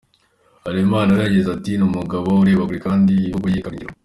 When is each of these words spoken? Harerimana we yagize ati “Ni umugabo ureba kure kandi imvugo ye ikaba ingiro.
Harerimana 0.63 1.11
we 1.17 1.21
yagize 1.27 1.49
ati 1.57 1.71
“Ni 1.75 1.85
umugabo 1.89 2.27
ureba 2.43 2.67
kure 2.67 2.79
kandi 2.87 3.13
imvugo 3.25 3.47
ye 3.49 3.57
ikaba 3.59 3.75
ingiro. 3.75 3.93